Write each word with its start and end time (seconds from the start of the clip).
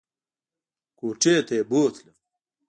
کوټې 0.97 1.35
ته 1.47 1.53
یې 1.57 1.63
بوتلم! 1.69 2.15